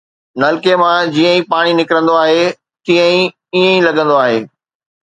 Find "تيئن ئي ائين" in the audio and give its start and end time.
2.85-3.85